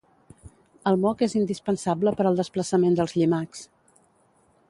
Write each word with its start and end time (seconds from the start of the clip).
El 0.91 0.95
moc 1.01 1.21
és 1.27 1.35
indispensable 1.39 2.15
per 2.21 2.27
al 2.29 2.41
desplaçament 2.41 2.99
dels 3.01 3.15
llimacs. 3.19 3.65